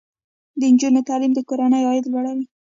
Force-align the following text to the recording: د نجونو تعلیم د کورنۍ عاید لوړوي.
د 0.59 0.61
نجونو 0.73 1.01
تعلیم 1.09 1.31
د 1.35 1.39
کورنۍ 1.49 1.83
عاید 1.87 2.05
لوړوي. 2.11 2.45